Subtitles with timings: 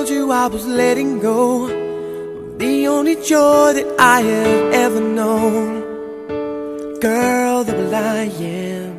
[0.00, 1.66] Told you I was letting go
[2.56, 5.68] the only joy that I have ever known.
[7.00, 8.92] Girl, the I am.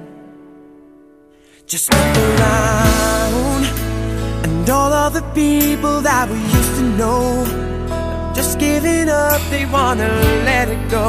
[1.65, 3.63] Just look around,
[4.45, 7.23] and all of the people that we used to know,
[8.35, 10.09] just giving up, they wanna
[10.49, 11.07] let it go.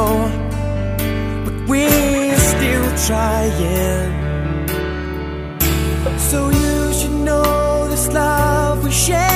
[1.45, 4.13] But we're still trying.
[6.31, 9.32] So you should know this love we shared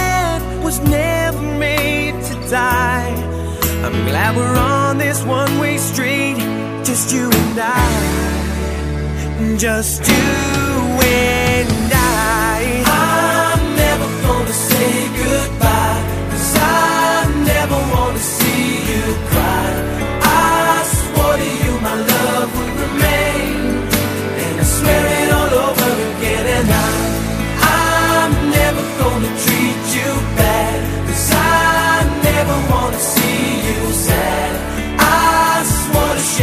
[4.27, 6.35] I'm we're on this one way street.
[6.83, 12.83] Just you and I, just you and I.
[12.85, 15.56] I'm never gonna say goodbye,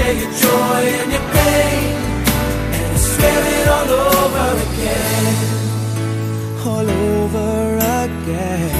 [0.05, 1.95] share your joy and your pain,
[2.77, 5.35] and I swear it all over again,
[6.67, 8.73] all over again.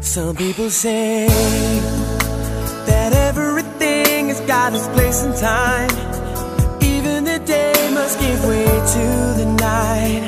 [0.00, 1.26] Some people say
[2.86, 5.90] that everything has got its place in time.
[6.82, 9.06] Even the day must give way to
[9.40, 10.26] the night.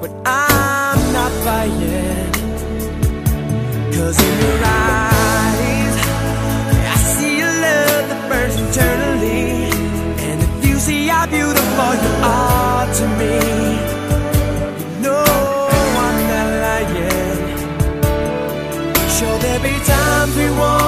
[0.00, 2.32] But I'm not buying.
[3.94, 5.15] Cause in your eyes,
[8.76, 9.70] eternally.
[10.28, 13.36] And if you see how beautiful you are to me,
[14.80, 15.24] you know
[16.04, 17.58] I'm not lying.
[19.16, 20.85] Sure, there'll be times we wanna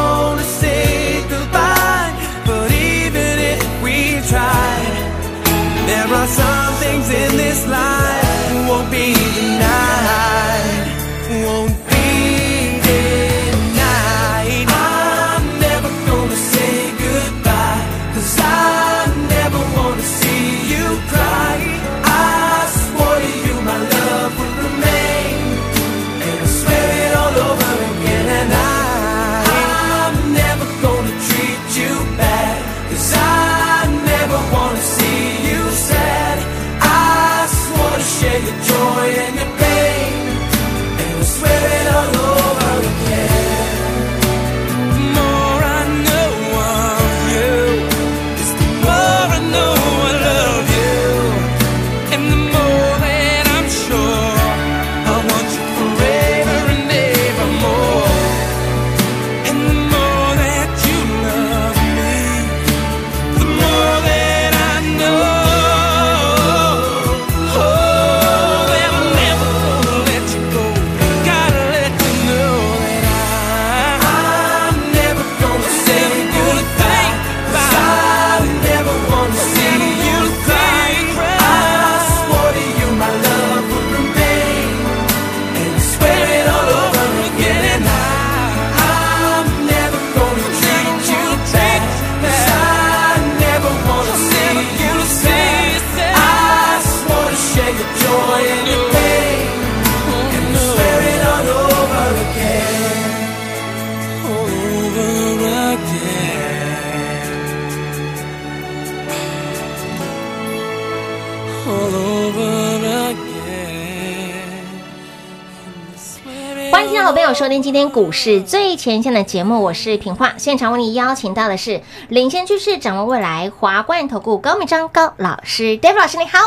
[117.89, 120.35] 听股市最前线的节目，我是平化。
[120.37, 121.81] 现场为你邀请到的是
[122.11, 126.39] 领先趋势、掌握未来华冠投顾高敏章高老师，David 老师你好。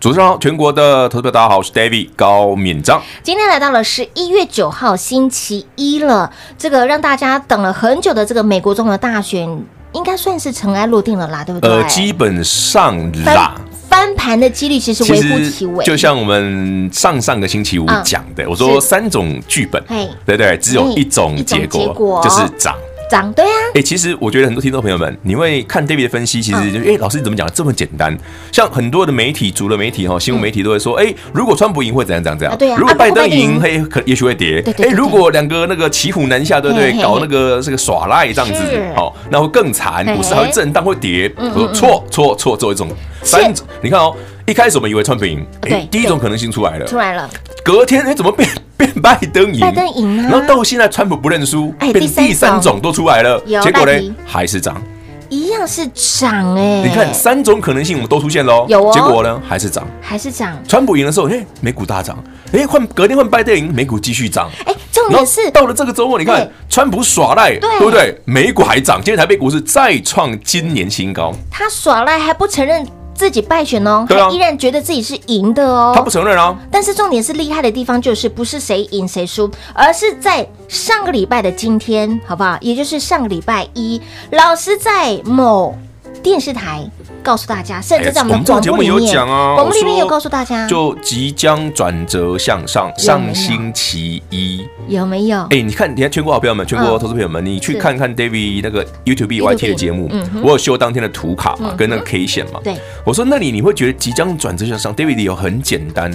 [0.00, 3.00] 主持人好，全国的投资者大家好，我是 David 高敏章。
[3.22, 11.70] 今天来到了十一月九号星期一了，这个让大家等了很久的这个美国总统大选，应该算是尘埃落定了啦，对不对？
[11.70, 13.54] 呃，基本上啦。
[13.88, 19.82] 翻盘的几率其实微乎其微，就像我们上上个星期五讲的，嗯、我说三种剧本，
[20.24, 22.22] 对对，只有一种结果，结果。
[22.22, 22.76] 就是涨
[23.10, 23.50] 涨，对啊。
[23.74, 28.16] 哎，其实我觉得很多听众朋友们，你会看 David 的分析，其实就哎，老师你怎么讲的这么简单？
[28.52, 32.56] 像很多的媒体、主流媒体哈、新闻媒体都会说，哎，如果川普赢会怎样怎样怎样？
[32.56, 32.76] 对啊。
[32.78, 34.62] 如果拜登赢，嘿，可也许会跌。
[34.78, 36.92] 哎，如果两个那个骑虎难下，对不对？
[37.02, 38.62] 搞那个这个耍赖这样子，
[38.94, 41.32] 好，那会更惨，股市还会震荡会跌。
[41.36, 42.88] 我说错错错，做一种
[43.22, 44.14] 三种，你看哦。
[44.46, 47.28] 一开始我们以为川普赢，哎，第一种可能性出来了，出来了。
[47.62, 49.60] 隔天哎，怎么变 变拜登赢？
[49.60, 50.28] 拜登赢啊！
[50.30, 53.92] 然后到现在川普不认输，变第三种都出来了，结果呢
[54.24, 54.82] 还是涨，
[55.28, 56.82] 一样是涨哎。
[56.82, 58.92] 你看三种可能性我们都出现喽，有哦。
[58.92, 60.56] 结果呢还是涨，还是涨。
[60.66, 62.18] 川普赢的时候，哎，美股大涨，
[62.52, 64.50] 哎，换隔天换拜登赢，美股继续涨。
[64.64, 68.18] 哎，重点是到了这个周末，你看川普耍赖，对不对？
[68.24, 71.32] 美股还涨，今天台北股市再创今年新高。
[71.50, 72.84] 他耍赖还不承认。
[73.20, 75.92] 自己败选哦，啊、还依然觉得自己是赢的哦。
[75.94, 76.56] 他不承认啊。
[76.70, 82.56] 但是重点是厉害的地方就是不是谁赢谁输，而是在上个礼拜的今天，好不好？
[82.62, 84.00] 也就是上个礼拜一，
[84.30, 85.76] 老师在某
[86.22, 86.90] 电视台。
[87.22, 92.92] 告诉大家，甚至在我们广播里面，广播里面有告诉大家，就即将转折向上。
[92.96, 95.40] 上星期一有没有？
[95.50, 100.10] 哎，你看，你看全国好朋友们，全国投资朋友们，你去看看 David 那个 YouTube YT 的节目，
[100.42, 102.60] 我有修当天的图卡嘛，跟那个 K 线嘛。
[102.64, 106.10] 对，我说那里你会觉得即将转折向上，David 理由很简单。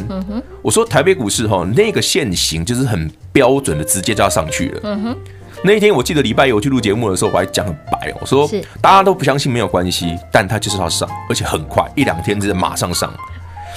[0.62, 4.82] 我说台北股市哈，那个线型就是很标准的，直接就要上去了。
[5.66, 8.48] 那一天我记得礼拜一我去录节目的时候，我还讲很白哦，我说
[8.80, 13.12] 大家都不相信没有关系，但它就是要上，而且很快一两天之内马上上。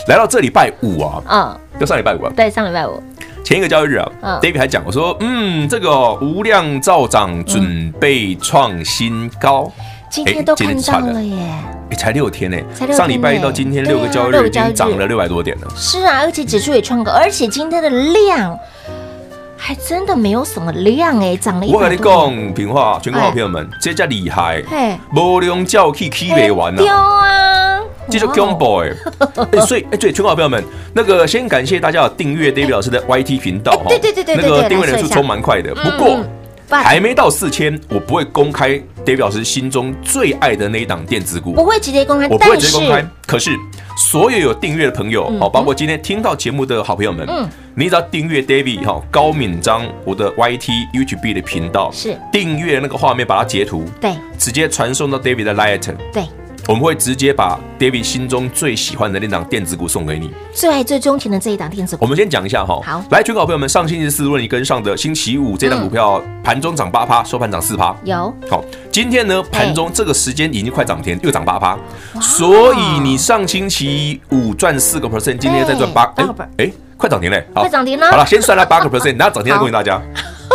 [0.06, 3.02] 来到这礼拜五啊，嗯，就上礼拜五啊，对，上礼拜五
[3.42, 9.72] 前一个交易日啊，David 还讲我说，嗯，这个无量照涨，准备创新高。
[10.10, 11.36] 今天都看到了耶，
[11.90, 12.58] 哎，才六天呢，
[12.92, 15.68] 上礼拜一到今天六个交易日已经涨了六百多点了。
[15.74, 18.58] 是啊，而且指数也创高，而且今天的量。
[19.60, 21.72] 还真的没有什么量哎，涨了一。
[21.74, 24.62] 我跟你讲，平话，全国好朋友们，这叫厉害，
[25.14, 26.82] 无量叫气气没完了。
[26.90, 28.90] 啊，这就恐怖哎。
[29.66, 30.62] 所以哎，对，全国好朋友们，
[30.94, 33.86] 那个先感谢大家有订阅 David 老师的 YT 频道哈。
[33.88, 36.20] 对对对对，那个订阅人数冲蛮快的，不过
[36.70, 43.04] 还没到四千，我不会公开 David 老师心中最爱的那一档电子股，不会直接公开，我不会直接公开。
[43.26, 43.50] 可是
[43.96, 47.48] 所有有订阅的朋友，好，包括今天听到节目的好朋友们，嗯。
[47.74, 52.18] 你只要订阅 David 哈高敏章我的 YT YouTube 的频道，是。
[52.32, 56.24] 订阅那个画面，把它截图，对，直接传送到 David 的 Light，对，
[56.68, 62.04] 我们会直接把 David 心中最喜欢的那档电子股送给你，最爱最钟情的这一档电子股。
[62.04, 68.62] 我们先讲一下哈，好，来，全国朋友们，上星期四如果你跟上的，星期五这档股票盘中涨八趴，收盘涨四趴，有，好，
[68.92, 71.74] 今天呢盘中这个时间已经快涨停，又涨八趴，
[72.20, 76.26] 所以你上星期五赚四个 percent，今天再赚八，哎
[76.58, 76.70] 哎。
[76.98, 77.46] 快涨停嘞！
[77.54, 78.10] 快涨停了。
[78.10, 80.02] 好了，先算了八个 percent， 然后涨停再恭喜大家。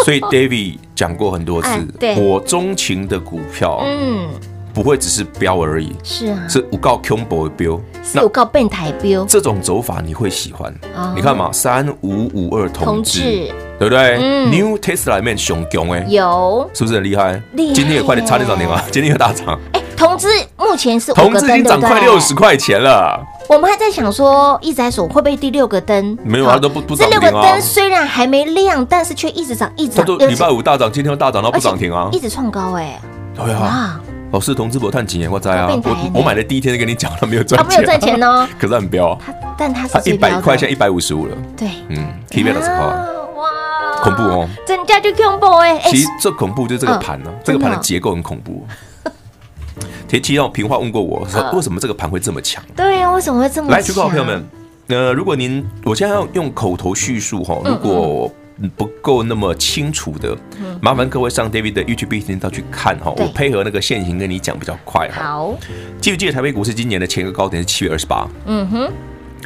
[0.04, 1.69] 所以 David 讲过很多次，
[2.18, 4.27] 我钟情的股票，嗯，
[4.74, 10.74] 不会只是标而已，是啊，是五告 combo 的标，是五告变台标，这种走法你会喜欢。
[11.16, 13.22] 你看嘛，三五五二同志，
[13.78, 14.18] 对不对
[14.48, 17.40] ？New Tesla 里面熊熊哎，有，是不是很厉害？
[17.54, 17.74] 厉害！
[17.75, 18.84] 今天也快点差点涨停啊！
[18.92, 19.60] 今天有大涨。
[19.74, 20.28] 哎，同志
[20.58, 23.24] 目前是同志已经涨快六十块钱了。
[23.48, 26.18] 我们还在想说，一直在说会不会第六个灯？
[26.24, 27.22] 没有啊，都不不涨停啊。
[27.22, 30.18] 这六个灯虽然还没亮，但是却一直涨，一直涨。
[30.18, 33.00] 礼拜五大涨，今天又大涨，然后不涨停啊，一直创高哎。
[33.36, 34.00] 对啊，
[34.33, 39.15] 老师同志博探几年我在啊，我我买的第一天就跟你讲了，没有赚钱，他没有赚钱哦， 可是很彪。
[39.24, 41.38] 他但他是他一百块，现在一百五十五了。
[41.56, 42.77] 对，嗯，K 变了之后，
[43.39, 45.80] 哇，恐怖哦，真的就恐怖哎。
[45.85, 48.65] 其实最恐怖就是这个盘呢，这个盘的结构很恐怖。
[50.08, 52.63] 前期让平话问过我说，为什么这个盘会这么强？
[52.75, 53.77] 对呀，为什么会这么强？
[53.77, 54.43] 来，举个好朋友们，
[54.88, 58.31] 呃，如果您我现在要用口头叙述哈，如果
[58.75, 60.38] 不够那么清楚的，
[60.81, 65.24] 麻烦各位上 David 的 YouTube 频道去看哈，我配合那个线型跟你讲比较快哈。
[65.24, 65.55] 好，
[66.00, 68.27] 记不记得台北股市今年的前一个高点是七月二十八？
[68.45, 68.91] 嗯哼，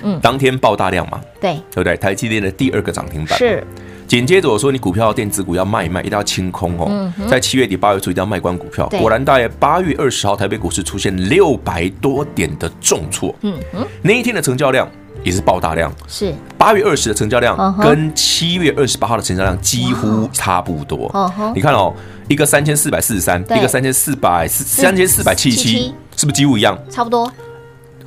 [0.03, 1.95] 嗯，当天爆大量嘛，对，对不对？
[1.97, 3.63] 台积电的第二个涨停板是。
[4.07, 7.13] 紧接着我说，你股票电子股要卖一卖，一定要清空哦。
[7.27, 8.87] 在七月底八月初一定要卖光股票。
[8.87, 13.35] 果然，大约八月二十号台北股市出现六百多点的重挫。
[13.41, 14.89] 嗯嗯，那一天的成交量
[15.23, 15.91] 也是爆大量。
[16.07, 21.11] 是八月二十的成交量跟七月二十八号的成交量几乎差不多。
[21.53, 21.93] 你看哦，
[22.27, 26.77] 一个三千四百四十三，一个三千四百四三千四百七十七，是不是几乎一样？
[26.89, 27.31] 差不多。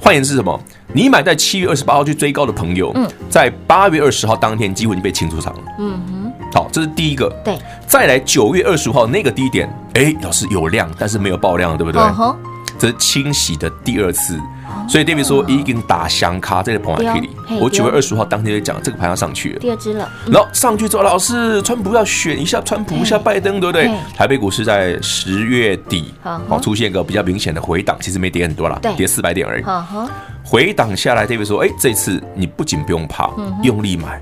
[0.02, 0.58] 换言之什么？
[0.94, 2.94] 你买在七月二十八号去追高的朋友，
[3.28, 5.60] 在八月二十号当天几乎已经被清出场了。
[5.78, 7.28] 嗯哼，好，这是第一个。
[7.44, 12.00] 对，再来九月二十五号那个低点，哎，老师有量，但是没有爆量，对不对？
[12.80, 14.40] 这是清洗的第二次。
[14.88, 17.30] 所以 David 说已经打响卡在彭海 K 里。
[17.60, 20.08] 我九月二十五号当天就讲这个盘要上去了，第二只了。
[20.26, 23.90] 然后上去之后，老师，川普要选一下川普，一下拜登，对不对？
[24.16, 26.14] 台北股市在十月底
[26.48, 29.64] 好出现一个比较明显的回档，其实没跌很多了，跌四百点而已。
[30.42, 33.30] 回档下来，David 说，哎，这次你不仅不用怕，
[33.62, 34.20] 用力买。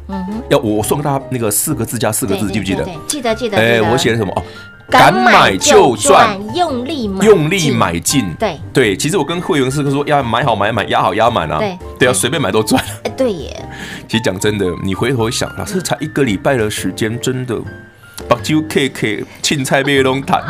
[0.50, 2.86] 要我送给大家那个四个字加四个字，记不记得？
[3.06, 3.58] 记得记得。
[3.58, 4.32] 哎，我写的什么？
[4.34, 4.42] 哦。
[4.90, 8.34] 敢买就赚，用力买，用力买进。
[8.38, 11.58] 对对，其实我跟会员是说要买好买满，压好压满啊。
[11.58, 12.82] 对对啊，随便买都赚。
[13.04, 13.64] 哎，对耶。
[14.08, 17.54] 其实讲真的，你回头想，老师才一个礼拜的时间，真的
[18.26, 20.42] 把酒 K K 青菜被龙潭，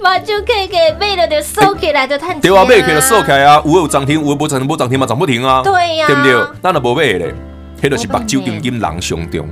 [0.00, 2.40] 把酒 K K 卖了就 收起来就赚钱。
[2.40, 5.62] 对啊，卖起来就收起来啊，有有涨停，有不涨停，无涨停嘛涨不停啊。
[5.64, 6.32] 对呀，对不对？
[6.62, 7.34] 那都无卖嘞，
[7.82, 9.48] 迄就是把酒金金狼熊中。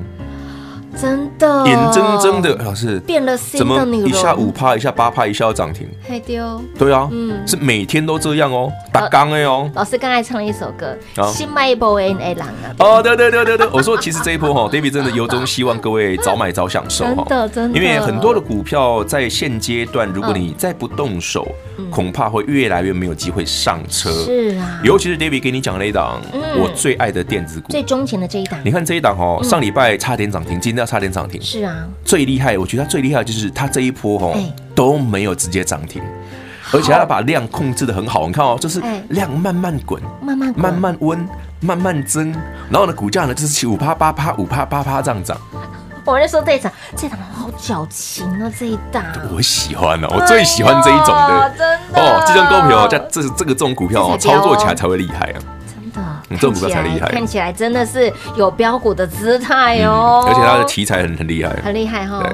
[0.99, 5.89] 真的，眼睁睁的老师变了，怎么一下五趴，一下八趴，一下要涨停？
[6.07, 6.61] 还丢？
[6.79, 9.71] 对啊，嗯，是每天都这样哦，打刚哎哦。
[9.75, 10.97] 老师刚才唱了一首歌，
[11.33, 12.75] 新买一波 N A 狼啊。
[12.79, 21.47] 哦，对对对对对，我说其实这一波哈， David 真的由衷希望各位早买早享受哈，真的真的，因为很多的股票在现阶段，如果你再不动手，
[21.91, 24.11] 恐怕会越来越没有机会上车。
[24.11, 26.21] 是啊，尤其是 David 给你讲了一档
[26.59, 28.59] 我最爱的电子股，最钟情的这一档。
[28.65, 31.41] 你看这一档哦，上礼拜差点涨停，今天要差点涨停。
[31.41, 31.87] 是啊。
[32.05, 34.37] 最厉害，我觉得它最厉害的就是它这一波哦
[34.75, 36.03] 都没有直接涨停，
[36.73, 38.27] 而且它把量控制的很好。
[38.27, 41.29] 你看哦，就是量慢慢滚，慢慢慢慢温，
[41.61, 42.33] 慢慢增，
[42.71, 45.37] 然后呢，股价呢就是起五趴八趴五趴八趴这样涨。
[46.07, 55.39] 我就说这一档，这档好矫情啊，这一档我喜欢哦，我最喜欢这一种的，真的哦，这种股票这这这个这种股票哦，操作起来才会厉害啊。
[56.31, 62.25] 你这种股票才厉害，看起来真的是有标股的姿态哦，而且它的题材很很厉害，很厉害哈。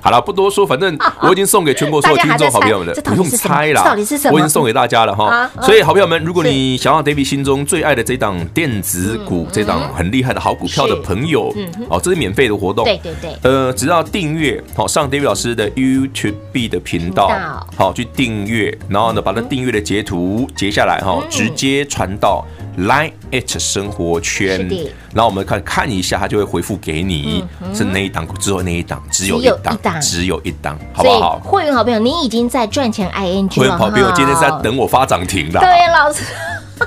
[0.00, 4.34] 好了，不多说，反正 我已经送给全国所有听众好朋友们了，不用猜啦，到底是什么？
[4.34, 5.48] 我已经送给大家了哈。
[5.62, 11.54] 所以好朋友们，如果你想要 David 心中最爱的这档电子股，这档很厉害的好股票的朋友，
[11.88, 13.30] 哦，这是免费的活动，对对对。
[13.42, 17.30] 呃，只要订阅好上 David 老师的 YouTube 的频道，
[17.76, 22.44] 好去订阅，然后呢把那订阅的截图截下来哈，直接传到。
[22.76, 24.68] Line at 生活圈，
[25.14, 27.42] 然后我们看看一下，他就会回复给你，
[27.74, 31.38] 是那一档，只有那一档，只有一档，只有一档，好不好？
[31.38, 33.48] 会员好朋友，你已经在赚钱 ing 了。
[33.56, 35.58] 会员好朋友，今天是在等我发涨停的。
[35.58, 36.22] 对，老师，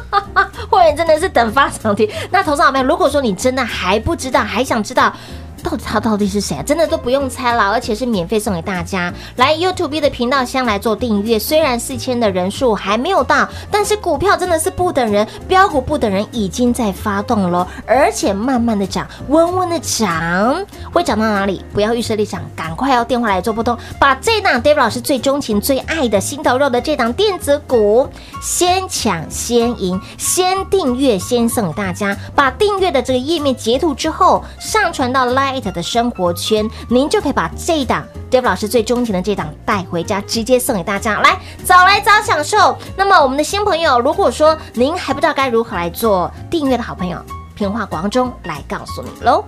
[0.70, 2.08] 会员真的是等发涨停。
[2.30, 5.12] 那投资好朋友，如果说你真的还不知道，还想知道。
[5.60, 6.64] 到底他到底是谁啊？
[6.64, 9.14] 真的都不用猜了，而且是免费送给大家。
[9.36, 21.64] 来 YouTube 的频道先来做订阅，虽然四千的人数还没有到，但是股票真的是不等人，标股不等人，已经在发动了，而且慢慢的涨，温温的涨，会涨到哪里？
[21.74, 28.10] 不要预设立场，赶快要电话来做拨通，把这档 David 老师最钟情、最爱的心头肉的这档电子股
[28.42, 35.70] 先抢先赢，先订阅先送给大家，把订阅的这个页面截图之后上传到 Like 爱特。
[35.70, 41.20] 的生活圈，您就可以把这一档，Dave 老师最钟情的这档带回家，直接送给大家。
[41.22, 42.76] 来，早来早享受。
[42.98, 47.24] 那么，我们的新朋友，如果说您还不知道该如何来做订阅的好朋友，
[47.56, 49.46] 平话广中来告诉你喽。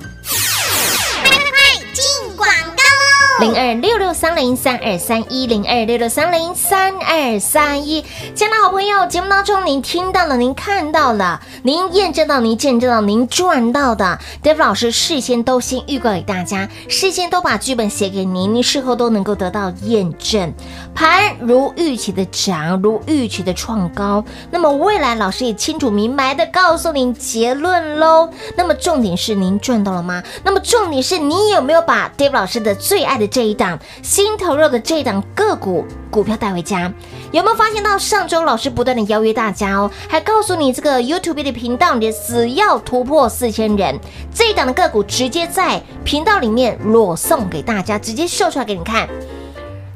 [1.24, 1.60] 快快快，
[1.92, 2.48] 进广
[3.42, 8.06] 零二六六三零三二三一零二六六三零三二三一，
[8.36, 20.54] 亲爱的好朋友，节目当中您听到了，您看到了，您验证到，您见证到，您赚到的，David 老师事先都先预告给大家，事先都把剧本写给您，您事后都能够得到验证。
[20.94, 28.30] 盘如预期的涨，如预期的创高，那么未来老师也清楚明白的告诉您结论喽。
[28.56, 30.22] 那么重点是您赚到了吗？
[30.44, 36.94] 那么重点是你有没有把 David 老师的最爱的这一档心头肉的这一档个股股票带回家？
[37.32, 43.98] 有没有发现到上周老师不断的邀约大家哦，还告诉你这个 YouTube 的频道你只要突破四千人，
[44.36, 49.08] 这一档的个股直接在频道里面裸送给大家，直接秀出来给你看。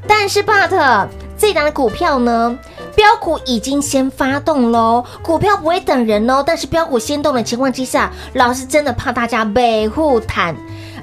[0.07, 2.57] 但是，but 这一档的股票呢，
[2.95, 6.41] 标股已经先发动喽，股票不会等人哦。
[6.45, 10.55] 但是标股先动的情况之下，老师真的怕大家被护谈。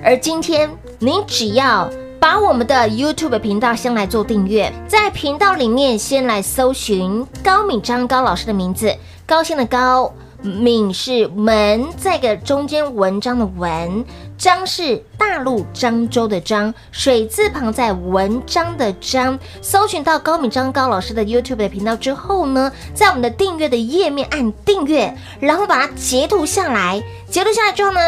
[0.02, 0.70] 而今天，
[1.00, 1.90] 你只要
[2.22, 10.14] 把我们的 YouTube 频道先来做订阅，在频道里面先来搜寻高敏章高老师的名字，高兴的高。
[10.40, 14.04] 敏是门，在个中间文章的文，
[14.38, 19.36] 章是大陆漳州的漳，水字旁在文章的章。
[19.60, 28.00] 搜寻到高敏章高老师的 YouTube 频道之后呢，在我们的订阅的页面按订阅，然后把它截图下来，截图下来之后呢，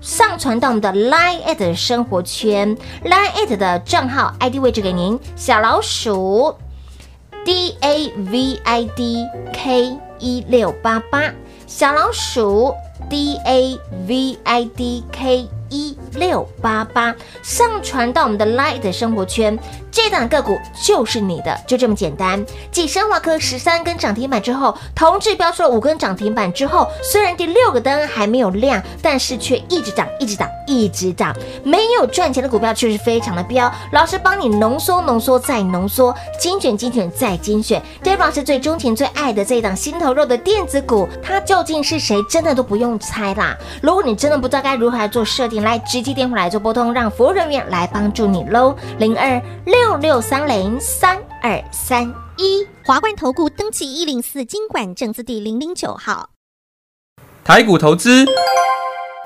[0.00, 6.56] 上传到我们的 Line@ at 生活圈，Line@ at 的账号 ID 位置给您，小老鼠
[7.44, 11.32] D A V I D K 一六八八，
[11.66, 12.74] 小老鼠
[13.10, 19.58] D A V I D K 一六八八，上传到我们的 Light 生活圈。
[19.92, 22.44] 这档个股就是你的，就这么简单。
[22.70, 31.34] 继生化科十三根涨停板之后，同致标出了五根涨停板之后，虽然第六个灯还没有亮，但是却一直涨，一直涨，一直涨。
[31.64, 33.70] 没有赚钱的股票确实非常的飙。
[33.92, 37.82] 老师帮你浓缩、浓缩再浓缩，精选、精选再精选。
[38.04, 42.22] David 老师最钟情、最爱的这一档心头肉的电子股，它究竟是谁？
[42.30, 43.56] 真的都不用猜啦。
[43.82, 48.76] 如果你真的不知道该如何来做设定，来直接电话来做拨通，让服务人员来帮助你喽。
[48.98, 49.80] 零二六。
[49.90, 56.30] 六六三零三二三一，华冠投顾登记一零四金管证字第零零九号，
[57.42, 58.24] 台股投资。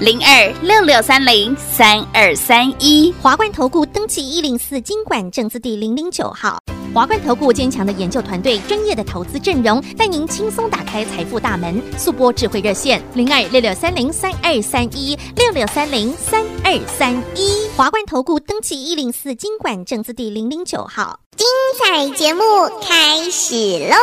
[0.00, 6.58] 零二六六三零三二三一，华冠投顾登记一零四经管证字第零零九号。
[6.92, 11.80] 华冠投顾坚强的研究团队，专业的投资阵容，带您轻松打开财富大门。
[11.96, 17.68] 速播智慧热线零二六六三零三二三一六六三零三二三一。
[17.76, 21.20] 华冠投顾登记一零四经管证字第零零九号。
[21.36, 21.46] 精
[21.78, 22.42] 彩节目
[22.82, 23.54] 开始
[23.88, 23.96] 喽！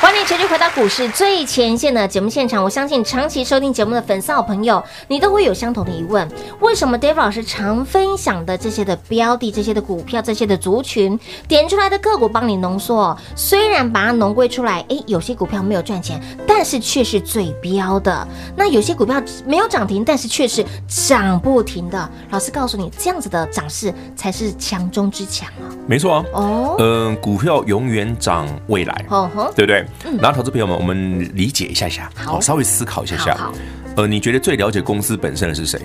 [0.00, 2.62] 欢迎持续回到股市最前线的节目现场。
[2.62, 6.28] 我相信长期收听节目的粉丝好朋友，你都会有相同的疑问：
[6.60, 13.16] 为什么 David 老师常分享的这些的标的、这些的股票、这些的族群，点出来的个股帮你浓缩？
[13.34, 18.26] 虽然把它浓归出来，诶，有些股票没有赚钱，但是却是最标的；
[18.56, 22.10] 那有些股票没有涨停，但是却是涨不停的。
[22.30, 25.68] 老师告诉你，这样子的涨势才是强中之强啊！
[25.86, 29.84] 没错啊，哦，嗯，股票永远涨未来，哦，对不对？
[30.04, 33.50] 嗯然后，投资朋友们，我们理解一下下，好，稍微思考一下下。
[33.96, 35.80] 呃，你觉得最了解公司本身的是谁？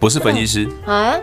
[0.00, 1.20] 不是分析师，哎，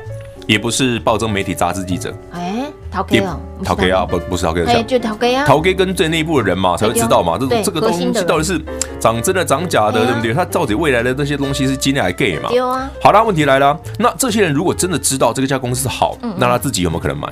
[0.47, 8.59] 也不是报章媒体杂志记者，哎，陶 K 啊，陶 K 啊，不，不是陶 K，哎，就陶 K 啊，陶 K 跟最内部的人嘛，才会知道嘛，这这个东西到底是
[8.99, 10.33] 长真的长假的，对不对？
[10.33, 12.49] 他到底未来的那些东西是今天还 gay 嘛？
[12.51, 12.89] 有啊。
[13.01, 17.27] 好啦，问题来了，那这些人如果真的知道这个家公司好，那他自己有没有可能买？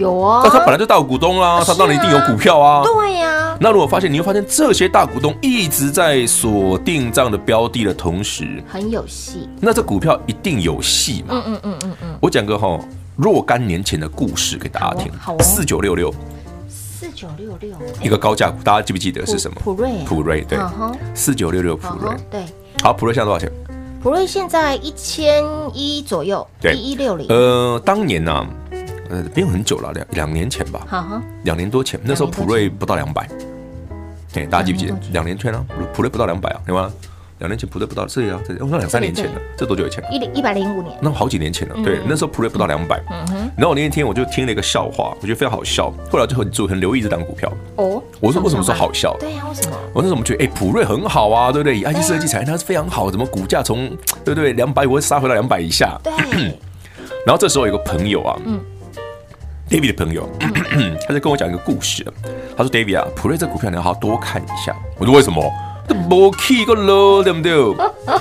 [0.00, 2.82] 有啊，那他本来就大股东啦，他当然一定有股票啊。
[2.82, 3.56] 对呀。
[3.60, 9.46] 那如果发现，你会发现这些大股东一直在锁定这样的标的的同时，很有戏。
[9.60, 11.34] 那这股票一定有戏嘛？
[11.34, 12.18] 嗯嗯嗯嗯嗯。
[12.20, 12.80] 我讲个哈
[13.16, 15.12] 若干年前的故事给大家听。
[15.40, 16.10] 四九六六。
[16.68, 17.76] 四九六六。
[18.02, 19.60] 一个高价股，大家记不记得是什么？
[19.62, 19.90] 普瑞。
[20.06, 20.58] 普瑞对。
[21.14, 22.16] 四九六六普瑞。
[22.30, 22.42] 对。
[22.82, 23.52] 好，普瑞现在多少钱？
[24.02, 26.46] 普瑞现在一千一左右。
[26.58, 26.72] 对。
[26.72, 27.26] 一一六零。
[27.28, 28.46] 呃，当年呢？
[29.10, 30.86] 呃，没有很久了，两两年前吧，
[31.42, 33.28] 两年多前，那时候普瑞不到两百，
[34.34, 34.94] 哎，大家记不记得？
[35.12, 36.90] 两年前啊，普瑞不到两百啊，对吗？
[37.38, 40.04] 两年前普瑞不到，这里啊，这里，哦，那两三年前了，这多久以前？
[40.12, 43.02] 一零一百零五年，那好几年前了，对，那时候普瑞不到两百，
[43.56, 47.50] 然后我那天我就听了一个笑话，我觉得非常好笑，后来就很就很留意这档股票。
[47.76, 49.16] 哦，我说为什么说好笑？
[49.18, 49.76] 对呀，为什么？
[49.94, 51.78] 我那时候觉得，哎，普瑞很好啊，对不对？
[51.78, 53.88] 以 IT 设计产业，它是非常好，怎么股价从
[54.24, 55.98] 对不对两百五会杀回到两百以下？
[56.04, 56.12] 对。
[57.26, 58.60] 然后这时候有个朋友啊，嗯。
[59.70, 60.28] David 的朋友，
[61.06, 62.04] 他在跟我讲一个故事。
[62.56, 65.40] 他说：“David 啊，普瑞这股票你要好好多看一下。”我说：“为什么？
[65.88, 67.56] 这没 key 个了，对不对？”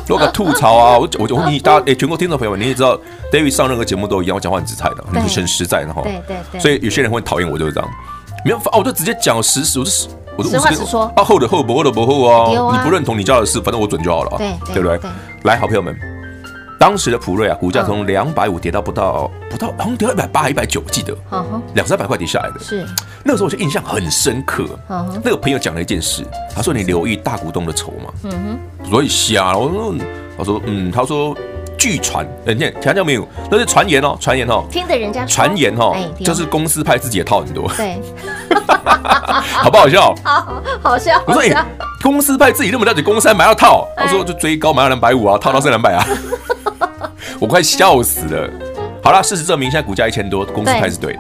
[0.10, 0.98] 我给吐槽啊！
[1.00, 2.96] 我我我你大 家哎，全国听众朋友们，你也知道
[3.32, 6.04] ，David 上任何节目都一样，我讲话很直接的，很很实在的哈。
[6.04, 6.62] 对对对。
[6.62, 7.90] 所以有些人会讨厌我，就是这样。
[8.46, 10.08] 没有啊，我就直接讲实事，我是
[10.38, 11.12] 我就实话实说。
[11.16, 12.78] 啊，厚的厚，不厚的不厚啊！
[12.78, 15.00] 你不认同你家的事，反正我准就好了，对对不对？
[15.44, 15.98] 来，好朋友们。
[16.80, 21.14] 当时的普瑞啊，股价从两百五跌到不到不到，好像跌到一百八、一百九，记得，
[21.74, 22.60] 两三百块跌下来的。
[22.62, 22.88] 是
[23.22, 24.66] 那个时候我就印象很深刻。
[25.22, 28.32] 那个朋友讲了一件事，他说：“你留意大股东的筹码。”嗯
[28.82, 29.60] 哼，所以瞎了。
[29.60, 29.94] 我说
[30.38, 31.36] ：“我说嗯，他说
[31.78, 33.28] 据传，你看听到没有？
[33.52, 37.70] 那是传言哦，传言哦，听着人家传言哦，就是公司派自己也套很多。
[37.76, 38.02] 对，
[39.52, 40.16] 好不好笑？
[40.24, 41.22] 好好笑。
[41.28, 41.66] 我说：“哎，
[42.02, 46.06] 公司派自己那么了解公司，还买到套？”他说：“就追高买到两百五啊，套到剩两百啊。”
[47.40, 48.50] 我快笑死了！
[49.04, 51.20] 好了，事实证明，现在股价一千多，公司派是对的。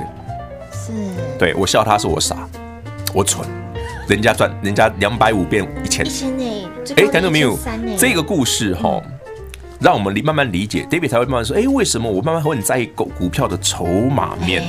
[0.71, 0.91] 是，
[1.37, 2.47] 对我笑他是我傻，
[3.13, 3.47] 我蠢，
[4.07, 6.05] 人家赚，人家两百五变一千。
[6.05, 6.69] 一千呢？
[6.95, 7.57] 哎，听到没有？
[7.97, 9.01] 这个故事哈，
[9.79, 14.63] 让我们理慢慢理解，David 才会慢慢说，哎，为什么我慢慢会很在意股股票的筹码面？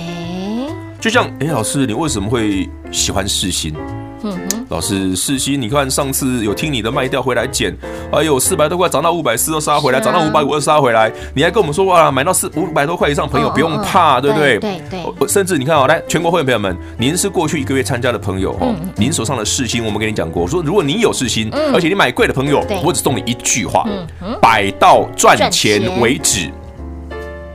[1.00, 3.74] 就像，哎，老师，你为什么会喜欢世芯？
[4.22, 7.74] 嗯哼，老师世新，你看上次有听你的卖掉回来捡，
[8.12, 14.58] 哎呦，四百多块涨到五百四又杀回来，涨到五百五又杀回来，你还跟我们说哇，买到四五百多块以上朋友不用怕，对不对？
[14.58, 15.28] 对对。
[15.28, 23.86] 甚至你看哦，来全国会员朋友们，您是过去一个月参加的朋友哦，您手上的世新，我们跟你讲过，说如果你有世芯，而且你买贵的朋友，我只送你一句话，
[24.40, 26.50] 摆到赚钱为止。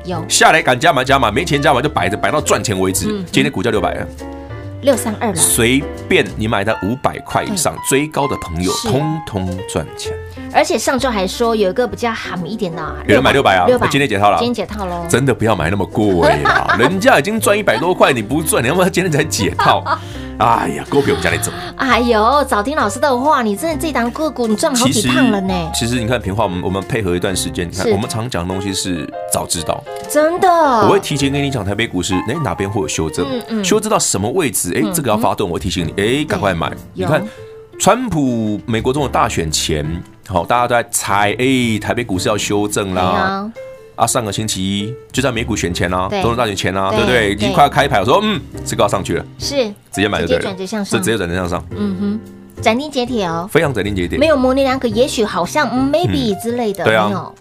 [0.05, 3.23] 有下来敢加码加码，没钱加码就摆着，摆到赚钱为止。
[3.31, 4.07] 今天股价六百了。
[4.85, 10.13] 六三二了，随便你买到五百块以上，追高的朋友通通赚钱。
[10.53, 15.03] 而且上周还说有一个比较含一点的，有人买六百啊，我今天解套了，今天解套喽。
[15.09, 19.83] 真的不要买那么贵啊， 人家已经赚一百多块，你不赚，你要不要今天才解套？
[20.37, 21.49] 哎呀，股票我们家里走。
[21.77, 25.53] 哎呦，早听老师的话，你真的这档个股你赚了好几趟了呢。
[25.73, 33.25] 其实你看平话，我们我们配合一段时间，你看我们常讲的东西是早知道，真的，我会提前跟你讲台北股市，哎，哪边会有修正，
[33.63, 36.69] 修正到什么位置，哎，这个要发动，我会提醒你，哎，赶快买。
[36.93, 37.25] 你看，
[37.79, 39.85] 川普美国总统大选前，
[40.27, 43.49] 好，大家都在猜，哎，台北股市要修正啦。
[43.95, 46.99] 啊，上个星期一就在美股选前啊，总统大选前啊，对。
[46.99, 47.31] 不对？
[47.31, 49.65] 已经快要开牌，我说嗯，这个要上去了，是。
[49.91, 57.31] 直接买就对了，转折向上，直接转折向上，嗯哼，斩钉截铁哦，非常斩钉截铁，没有模棱两可，也许好像 maybe 之类的，对啊，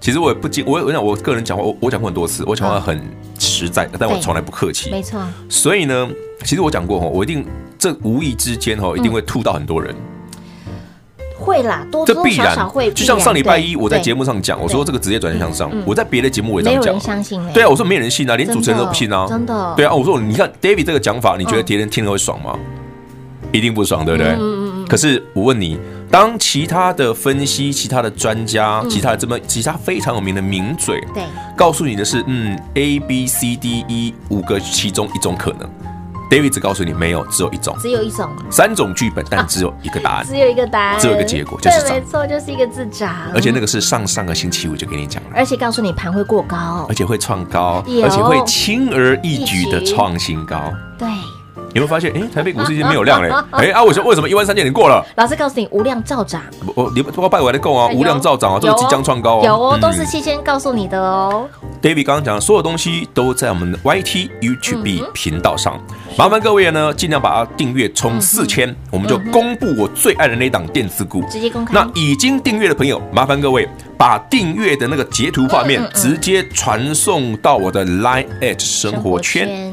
[0.00, 3.00] 其实我也不经，我我讲我个人讲话，我我讲过很多次，我讲话很
[3.38, 5.20] 实在，但我从来不客气，没错。
[5.48, 6.08] 所以呢，
[6.42, 7.46] 其实我讲过哈，我一定
[7.78, 9.94] 这无意之间哈，一定会吐到很多人。
[11.40, 12.92] 会啦，多多少少会。
[12.92, 16.94] 就像上礼拜一我在节目上讲，我说这个职业转向上，我在别的节目我也这样讲。
[16.94, 17.52] 没有人相信。
[17.52, 19.26] 对啊，我说没人信啊，连主持人都不信啊。
[19.28, 19.74] 真的。
[19.76, 22.54] 对啊，我说你看 David 这个讲法，你觉得别人听了会爽吗？
[23.52, 24.32] 一定不爽，对不对？
[24.32, 24.86] 嗯嗯嗯。
[24.86, 25.76] 可是我问你，
[26.08, 31.24] 当其他的分析、其他的专家、其他的这么其他非常有名的名嘴，对，
[31.56, 35.68] 告诉你的是，嗯，A B C D E 五个其中一种可能。
[36.30, 43.12] David 只告诉你没有，只有一种，只有一种，三种剧本，但只有一个答案， 只有一个答案，只有一个结果，就是没错，就是一个字涨。
[43.34, 51.08] 而且那个是上上个星期五就跟你讲了，而且告诉你盘会过高，而且会创高，而且会轻而易举的创新高，对。
[51.72, 52.12] 有没有发现？
[52.16, 53.46] 哎，台北股市已经没有量了。
[53.52, 55.04] 哎啊，为什么为什么一万三千点过了？
[55.14, 56.42] 老师告诉你，无量照涨。
[56.74, 59.42] 我你不拜我的供啊，无量照涨啊，这个即将创高哦。
[59.44, 61.48] 有哦，都是事先告诉你的哦。
[61.82, 65.82] David 刚刚讲的所有东西都在我们的 YT YouTube 频道上，
[66.18, 71.22] 麻烦各位呢尽量把它订阅冲四千，我们就公布我最爱的那档电子股。
[71.30, 71.72] 直接公开。
[71.72, 73.66] 那已经订阅的朋友，麻烦各位
[73.96, 79.69] 把订阅的那个截图画面直接传送到我的 Line at 生活圈。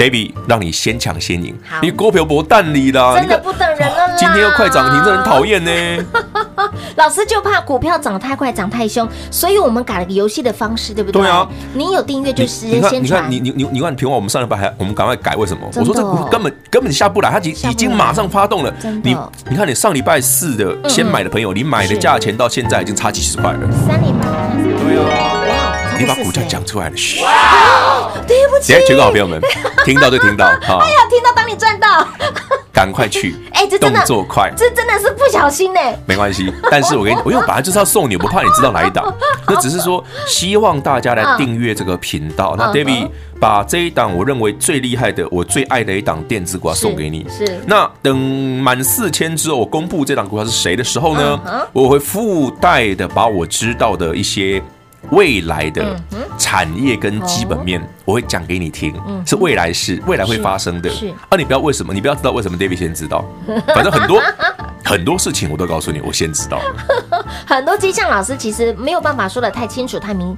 [0.00, 4.16] David 让你先抢先赢，你股票博蛋你啦，真的不等人了。
[4.16, 5.70] 今天又快涨停，这很讨厌呢。
[6.96, 11.20] 老师就怕股票涨太快，涨太凶，所以我们改了个游戏的方式，对不对？
[11.20, 13.04] 对啊，你有订阅就直接先传。
[13.04, 15.68] 你看，你你你你看，平话我们上礼拜还我们赶快改，为什么？
[15.76, 18.72] 我说这股根本根本下不来，它已已经马上发动了。
[19.02, 19.14] 你
[19.50, 23.58] 你看，你上礼拜四的先买的朋友，你买的价钱到现在已经差几十块了。
[23.86, 24.26] 三礼拜。
[24.82, 25.39] 对啊。
[26.00, 27.20] 你把股价讲出来了，嘘！
[28.26, 29.38] 对不起，全国好朋友们，
[29.84, 30.78] 听到就听到， 好。
[30.78, 32.08] 哎呀，听到当你赚到，
[32.72, 33.36] 赶快去！
[33.52, 35.80] 哎，这动作快，这真的是不小心呢。
[36.06, 39.14] 没关系，但是我跟你， 我因为本来就是要送你，我不怕你知道哪一档，
[39.46, 42.54] 那只是说希望大家来订阅这个频道。
[42.56, 47.26] 那 David 把这一档我认为最厉害的、我最爱的一档电子股送给你。
[47.28, 47.60] 是。
[47.66, 51.40] 那等满四千之后，我公布这档股票是谁的时候呢？
[51.72, 54.62] 我会附带的把我知道的一些。
[55.10, 55.98] 未来的
[56.38, 58.94] 产业跟基本面，我会讲给你听，
[59.26, 60.90] 是未来事，未来会发生的。
[60.90, 63.24] 是啊，你不要为什么，你不要知道为什么，David 先知道。
[63.74, 64.22] 反正很多
[64.84, 66.60] 很多事情我都告诉你，我先知道。
[67.46, 70.36] 很多迹象，老师其实没有办法说的太清楚、太明、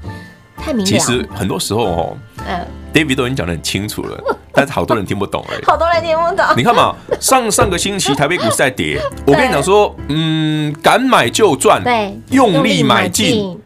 [0.57, 0.87] 太明。
[0.87, 2.16] 其实很多时候哦，
[2.48, 4.18] 嗯，David 都已经讲的很清楚了，
[4.55, 5.64] 但是好多人听不懂而已。
[5.64, 6.46] 好多人听不懂。
[6.57, 13.59] 你看嘛，上上个星期台北股市在跌，我跟你讲说，嗯，敢买就赚，对，用力买进。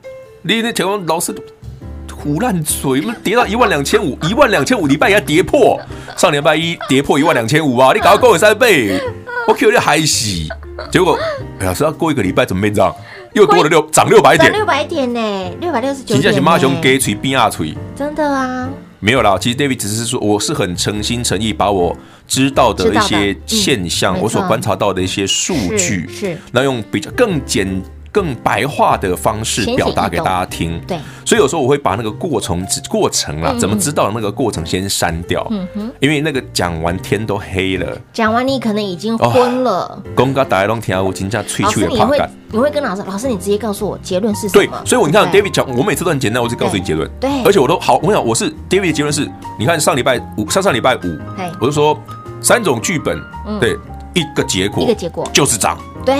[0.48, 1.34] 你那条老师
[2.14, 5.80] 胡烂嘴，跌到一万两千五，一万两千五礼拜也跌破，
[6.16, 7.92] 上礼拜一跌破一万两千五啊！
[7.92, 9.00] 你搞个够三倍，
[9.48, 10.28] 我 Q 你嗨死！
[10.90, 11.18] 结果
[11.60, 12.94] 老师要过一个礼拜怎么变这样？
[13.34, 15.20] 又多了六涨六百点，六百点呢？
[15.60, 16.14] 六百六十九。
[16.14, 18.68] 现在是马熊给锤变啊锤，真的啊？
[19.00, 21.94] 没有啦，其实 David 只是说，我是很诚心诚意把我
[22.28, 27.82] 知道的一些现象，我所观察到的一些数据，是那用比较更简。
[28.16, 40.02] 更白话的方式表达给大家听，对，所以有时候我会把那个过程过程啊，怎么知道的那个过程先删掉，嗯哼，因为那个讲完天都黑了，讲完你可能已经昏了。
[40.14, 44.64] 公家大家都听我今天吹吹的话，你会你会跟老师，老师你直接告诉我结论是什么？
[44.64, 51.18] 对，所以我你看 David 讲，我每次都很简单，我就告诉你结论，对，而且我都好，我想我是 David 的结论是，你看上礼拜五，上上礼拜五，
[51.60, 51.98] 我就说
[52.40, 53.20] 三种剧本，
[53.60, 53.76] 对。
[54.16, 55.28] 一个结果，一个结果。
[55.30, 55.76] 就是涨。
[56.02, 56.14] 对，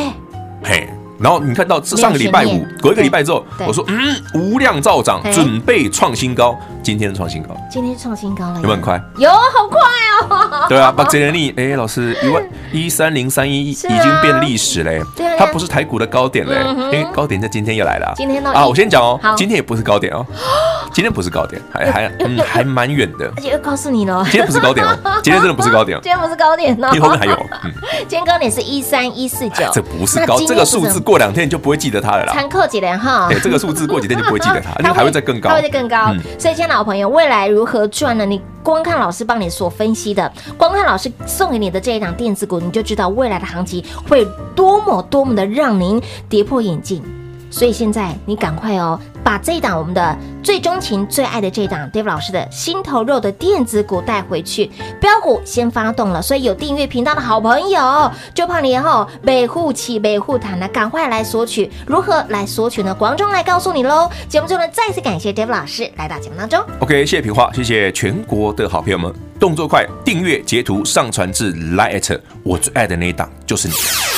[0.62, 0.86] 嘿。
[1.18, 6.58] 然后你看到上个礼拜五，隔一个礼拜之后，我说嗯，无量照涨，准备创新高。
[6.82, 8.98] 今天创新高，今天创新高了，有没有很快？
[9.18, 9.78] 有，好快
[10.22, 10.66] 哦。
[10.66, 15.02] 对啊，把这年历，哎，老师一万 一三零三一已经变历史嘞。
[15.14, 16.56] 对，它不是台股的高点嘞，
[16.90, 18.14] 因为高点在今天又来了。
[18.16, 20.24] 今天啊，我先讲哦，今天也不是高点哦，
[20.90, 23.30] 今天不是高点，还还嗯还蛮远的。
[23.36, 27.72] 而且又告诉你了，今天不是高点哦，今天真的不是高点，今天不是高点哦，因为后面还有， 嗯，
[28.08, 32.32] 今天高点是一三一四九，这不是高，这个数字过两天你就不会记得它了啦。
[32.32, 36.06] 残扣几年哈，对，这个数字过几天就不会记得它， 因为还会再更高，还会再更高。
[36.38, 37.46] 所以，亲爱的好朋友，未来。
[37.46, 38.24] 如何赚了？
[38.24, 47.02] 你光看老师帮你所分析的，光看老师送给你的这一档电子股，你就知道未来的行情会多么多么的让您跌破眼镜。
[47.50, 56.20] 所以现在你赶快哦，把这一档我们的最钟情、最爱的这一档 David 老师的心头肉的电子股带回去，标股先发动了。
[56.20, 61.70] 所以有订阅频道的好朋友，就怕你以后被护起、被护谈了，赶快来索取。
[61.86, 62.94] 如何来索取呢？
[62.94, 64.10] 广中来告诉你喽。
[64.28, 66.62] 节目中呢，再次感谢 David 老师来到节目当中。
[66.80, 74.15] OK，谢谢平花，谢谢全国的好朋友们，动作快，订阅截图上传至 Line，我最爱的那一档就是你。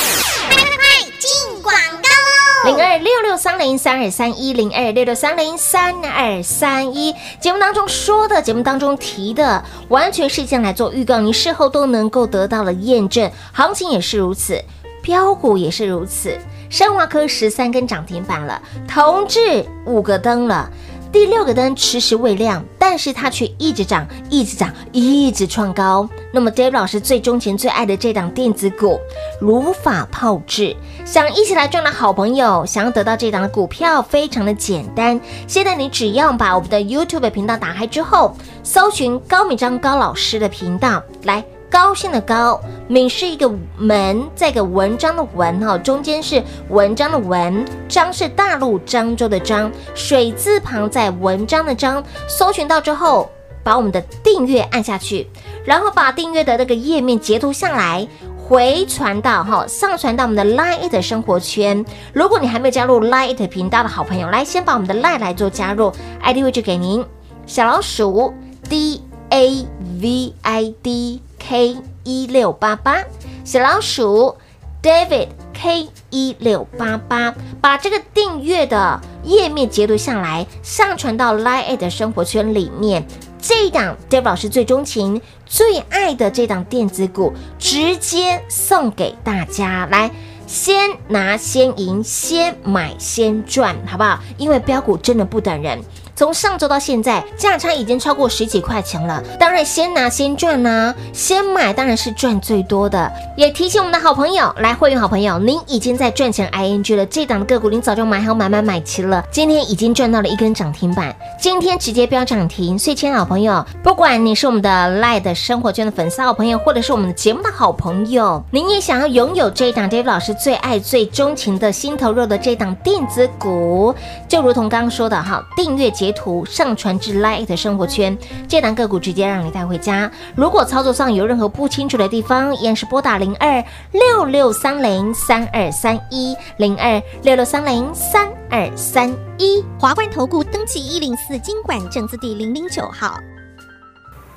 [2.99, 14.61] 六六三零三二三一零二六六三零三二三一，节目当中说的，节目当中提的，完全是先来做预告，你事后都能够得到了验证，行情也是如此，
[15.01, 16.37] 标股也是如此，
[16.69, 20.69] 升华科十三根涨停板了，同致五个灯了。
[21.11, 26.07] 第六个灯迟迟未亮，但是它却一直涨，一直涨，一直创高。
[26.31, 28.99] 那么，David 老师最钟情、最爱的这档电子股，
[29.39, 30.75] 如法炮制，
[31.11, 35.19] 想一起来赚的好朋友，想要得到这档的股票，非常的简单。
[35.47, 41.43] 现在你只要把我们的 YouTube 频道打开之后，搜寻高敏章高老师的频道来。
[41.67, 52.03] 高兴的高，敏是一个门，再一个文章的文哈，中间是文章的文，章是大陆漳州的漳，水字旁在文章的章。
[52.27, 53.31] 搜寻到之后，
[53.63, 55.27] 把我们的订阅按下去，
[55.65, 58.07] 然后把订阅的那个页面截图下来，
[58.49, 61.85] 回传到哈，上传到我们的 Line 的生活圈。
[62.11, 67.05] 如果你还没有加入 Line 频道的好朋友，来先把我们的 Line 来做加入，ID 位置给您，
[67.45, 68.33] 小老鼠
[68.67, 69.67] D A
[70.01, 71.21] V I D。
[71.41, 73.03] K 一六八八，
[73.43, 74.35] 小老鼠
[74.83, 83.07] David K 一六八八，把这个订阅的页面截图下来，上传到 Line 的生活圈里面。
[83.41, 90.11] 这一档 David 老师最钟情、最爱的这档电子股，直接送给大家来。
[90.45, 94.19] 先拿先赢，先买先赚，好不好？
[94.37, 95.79] 因为标股真的不等人。
[96.19, 99.23] 从上周到现在，价差已经超过十几块钱了。
[99.39, 103.09] 当然，先拿先赚呢、啊，先买当然是赚最多的。
[103.37, 107.05] 也提醒我们的好朋友，来会员好朋友，您已经在赚钱 ING 了。
[107.05, 112.77] 这档的个股您早就买好买买买齐了，今天已经赚到了一根涨停板，今天直接飙涨停。
[112.77, 123.95] 所以，亲爱的好朋友，不管你是我们的 LINE 的生活圈的粉丝好朋友，或者是我们的节目的好朋友，您也想要拥有这一档 David 老师最爱最钟情的心头肉的这档电子股，
[124.27, 126.08] 就如同刚刚说的哈，订阅节。
[126.11, 128.17] 图上传至的生活圈，
[128.47, 130.11] 这档个股直接让你带回家。
[130.35, 139.63] 如果操作上有任何不清楚的地方，依然是拨打零二六六三零三二三一零二六六三零三二三一。
[139.79, 143.17] 华冠投顾登记一零四经管证字第零零九号，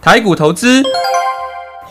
[0.00, 0.82] 台股投资。